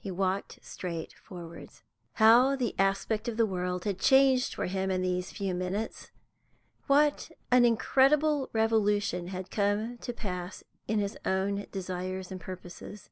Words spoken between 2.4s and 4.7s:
the aspect of the world had changed for